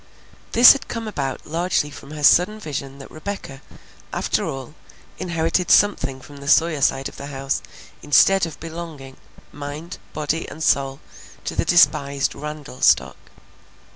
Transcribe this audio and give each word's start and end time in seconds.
This 0.53 0.71
had 0.73 0.87
come 0.87 1.07
about 1.07 1.45
largely 1.45 1.91
from 1.91 2.09
her 2.09 2.23
sudden 2.23 2.59
vision 2.59 2.97
that 2.97 3.11
Rebecca, 3.11 3.61
after 4.11 4.43
all, 4.47 4.73
inherited 5.19 5.69
something 5.69 6.19
from 6.21 6.37
the 6.37 6.47
Sawyer 6.47 6.81
side 6.81 7.07
of 7.07 7.17
the 7.17 7.27
house 7.27 7.61
instead 8.01 8.47
of 8.47 8.59
belonging, 8.59 9.17
mind, 9.51 9.99
body, 10.11 10.49
and 10.49 10.63
soul, 10.63 11.01
to 11.45 11.55
the 11.55 11.65
despised 11.65 12.33
Randall 12.33 12.81
stock. 12.81 13.17